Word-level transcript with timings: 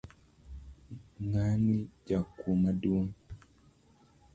Ngani 1.25 1.75
jakuo 2.07 2.51
maduong. 2.61 3.09